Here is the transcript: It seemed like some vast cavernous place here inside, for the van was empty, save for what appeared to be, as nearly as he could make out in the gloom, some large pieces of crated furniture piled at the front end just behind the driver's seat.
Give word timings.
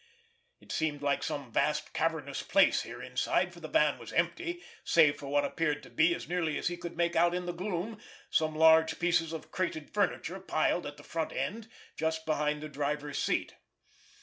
It 0.59 0.71
seemed 0.71 1.03
like 1.03 1.21
some 1.21 1.51
vast 1.51 1.93
cavernous 1.93 2.41
place 2.41 2.81
here 2.81 3.03
inside, 3.03 3.53
for 3.53 3.59
the 3.59 3.67
van 3.67 3.99
was 3.99 4.11
empty, 4.11 4.63
save 4.83 5.19
for 5.19 5.27
what 5.27 5.45
appeared 5.45 5.83
to 5.83 5.91
be, 5.91 6.15
as 6.15 6.27
nearly 6.27 6.57
as 6.57 6.69
he 6.69 6.75
could 6.75 6.97
make 6.97 7.15
out 7.15 7.35
in 7.35 7.45
the 7.45 7.51
gloom, 7.51 7.99
some 8.31 8.55
large 8.55 8.97
pieces 8.97 9.31
of 9.31 9.51
crated 9.51 9.93
furniture 9.93 10.39
piled 10.39 10.87
at 10.87 10.97
the 10.97 11.03
front 11.03 11.31
end 11.31 11.69
just 11.95 12.25
behind 12.25 12.63
the 12.63 12.67
driver's 12.67 13.19
seat. 13.19 13.53